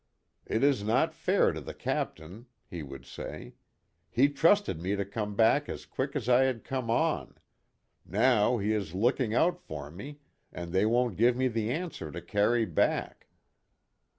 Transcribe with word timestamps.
"It 0.47 0.63
is 0.63 0.83
not 0.83 1.13
fair 1.13 1.51
to 1.51 1.61
the 1.61 1.75
captain," 1.75 2.47
he 2.67 2.81
would 2.81 3.05
say; 3.05 3.53
"he 4.09 4.29
trusted 4.29 4.81
me 4.81 4.95
to 4.95 5.05
come 5.05 5.35
back 5.35 5.69
as 5.69 5.85
quick 5.85 6.15
as 6.15 6.27
I 6.27 6.45
had 6.45 6.63
come 6.63 6.89
on. 6.89 7.35
Now, 8.03 8.57
he 8.57 8.73
is 8.73 8.95
looking 8.95 9.35
out 9.35 9.59
for 9.59 9.91
me 9.91 10.17
and 10.51 10.73
they 10.73 10.87
won't 10.87 11.17
give 11.17 11.37
me 11.37 11.47
the 11.49 11.69
answer 11.69 12.11
to 12.11 12.19
carry 12.19 12.65
back." 12.65 13.27